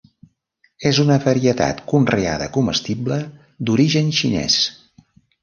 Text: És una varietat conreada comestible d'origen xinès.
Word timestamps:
És 0.91 0.99
una 1.03 1.17
varietat 1.25 1.83
conreada 1.91 2.47
comestible 2.57 3.19
d'origen 3.69 4.11
xinès. 4.23 4.59